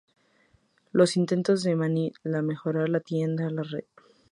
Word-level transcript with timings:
Los 0.91 1.15
intentos 1.15 1.61
de 1.61 1.75
Manny 1.75 2.11
de 2.23 2.41
mejorar 2.41 2.89
la 2.89 3.01
tienda 3.01 3.43
y 3.43 3.53
la 3.53 3.61
residencia 3.61 3.61
a 3.61 3.69
menudo 3.75 3.83
fracasan. 3.93 4.13